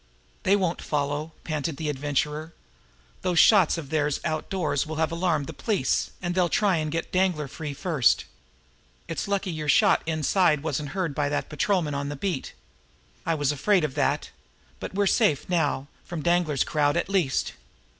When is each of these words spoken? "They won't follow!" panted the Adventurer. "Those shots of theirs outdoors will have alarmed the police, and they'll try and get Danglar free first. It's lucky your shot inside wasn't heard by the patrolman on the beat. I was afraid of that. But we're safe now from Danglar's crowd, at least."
"They 0.41 0.55
won't 0.55 0.81
follow!" 0.81 1.31
panted 1.43 1.77
the 1.77 1.87
Adventurer. 1.87 2.53
"Those 3.21 3.37
shots 3.37 3.77
of 3.77 3.91
theirs 3.91 4.19
outdoors 4.25 4.87
will 4.87 4.95
have 4.95 5.11
alarmed 5.11 5.45
the 5.45 5.53
police, 5.53 6.09
and 6.23 6.33
they'll 6.33 6.49
try 6.49 6.77
and 6.77 6.91
get 6.91 7.11
Danglar 7.11 7.47
free 7.47 7.75
first. 7.75 8.25
It's 9.07 9.27
lucky 9.27 9.51
your 9.51 9.69
shot 9.69 10.01
inside 10.07 10.63
wasn't 10.63 10.89
heard 10.97 11.13
by 11.13 11.29
the 11.29 11.45
patrolman 11.47 11.93
on 11.93 12.09
the 12.09 12.15
beat. 12.15 12.53
I 13.27 13.35
was 13.35 13.51
afraid 13.51 13.83
of 13.83 13.93
that. 13.93 14.31
But 14.79 14.95
we're 14.95 15.05
safe 15.05 15.47
now 15.47 15.85
from 16.03 16.23
Danglar's 16.23 16.63
crowd, 16.63 16.97
at 16.97 17.07
least." 17.07 17.53